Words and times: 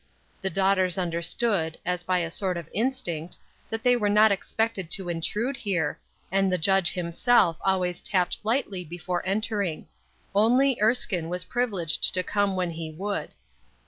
The 0.41 0.49
daughters 0.49 0.97
understood, 0.97 1.77
as 1.85 2.01
by 2.01 2.17
a 2.21 2.31
sort 2.31 2.57
of 2.57 2.67
instinct, 2.73 3.37
that 3.69 3.83
they 3.83 3.95
were 3.95 4.09
not 4.09 4.31
expected 4.31 4.89
to 4.89 5.09
intrude 5.09 5.57
here, 5.57 5.99
and 6.31 6.51
the 6.51 6.57
Judge 6.57 6.91
himself 6.93 7.57
always 7.63 8.01
tapped 8.01 8.39
lightly 8.43 8.83
before 8.83 9.21
entering; 9.27 9.87
only 10.33 10.75
Erskine 10.81 11.29
was 11.29 11.43
privileged 11.43 12.15
to 12.15 12.23
come 12.23 12.55
when 12.55 12.71
he 12.71 12.89
would. 12.89 13.33